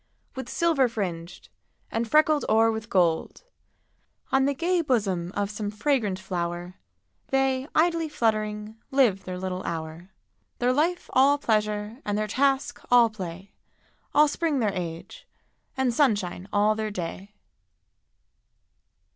[0.35, 1.49] With silver fringed,
[1.91, 3.43] and freckled o'er with gold:
[4.31, 6.73] On the gay bosom of some fragrant flower
[7.27, 10.09] They, idly fluttering, live their little hour;
[10.57, 13.53] Their life all pleasure, and their task all play,
[14.11, 15.27] All spring their age,
[15.77, 17.35] and sunshine all their day.